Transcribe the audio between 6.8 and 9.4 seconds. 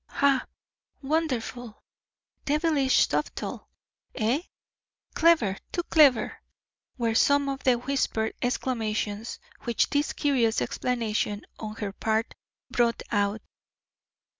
were some of the whispered exclamations